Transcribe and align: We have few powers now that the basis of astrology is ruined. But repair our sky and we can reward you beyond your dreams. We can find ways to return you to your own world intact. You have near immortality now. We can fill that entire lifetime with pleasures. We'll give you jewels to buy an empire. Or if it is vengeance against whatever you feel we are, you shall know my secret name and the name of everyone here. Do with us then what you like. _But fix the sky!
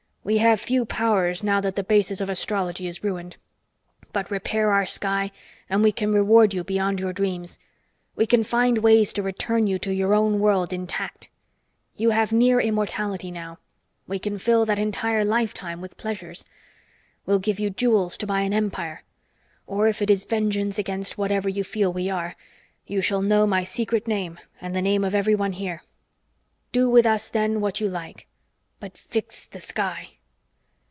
We 0.23 0.37
have 0.37 0.61
few 0.61 0.85
powers 0.85 1.43
now 1.43 1.61
that 1.61 1.75
the 1.75 1.83
basis 1.83 2.21
of 2.21 2.29
astrology 2.29 2.85
is 2.85 3.03
ruined. 3.03 3.37
But 4.13 4.29
repair 4.29 4.69
our 4.71 4.85
sky 4.85 5.31
and 5.67 5.81
we 5.81 5.91
can 5.91 6.11
reward 6.11 6.53
you 6.53 6.63
beyond 6.63 6.99
your 6.99 7.11
dreams. 7.11 7.57
We 8.15 8.27
can 8.27 8.43
find 8.43 8.77
ways 8.77 9.11
to 9.13 9.23
return 9.23 9.65
you 9.65 9.79
to 9.79 9.91
your 9.91 10.13
own 10.13 10.39
world 10.39 10.73
intact. 10.73 11.29
You 11.95 12.11
have 12.11 12.31
near 12.31 12.59
immortality 12.59 13.31
now. 13.31 13.57
We 14.07 14.19
can 14.19 14.37
fill 14.37 14.63
that 14.67 14.77
entire 14.77 15.25
lifetime 15.25 15.81
with 15.81 15.97
pleasures. 15.97 16.45
We'll 17.25 17.39
give 17.39 17.59
you 17.59 17.71
jewels 17.71 18.15
to 18.19 18.27
buy 18.27 18.41
an 18.41 18.53
empire. 18.53 19.01
Or 19.65 19.87
if 19.87 20.03
it 20.03 20.11
is 20.11 20.23
vengeance 20.25 20.77
against 20.77 21.17
whatever 21.17 21.49
you 21.49 21.63
feel 21.63 21.91
we 21.91 22.11
are, 22.11 22.35
you 22.85 23.01
shall 23.01 23.23
know 23.23 23.47
my 23.47 23.63
secret 23.63 24.07
name 24.07 24.37
and 24.61 24.75
the 24.75 24.83
name 24.83 25.03
of 25.03 25.15
everyone 25.15 25.53
here. 25.53 25.81
Do 26.71 26.87
with 26.91 27.07
us 27.07 27.27
then 27.27 27.59
what 27.59 27.81
you 27.81 27.89
like. 27.89 28.27
_But 28.81 28.97
fix 28.97 29.45
the 29.45 29.59
sky! 29.59 30.13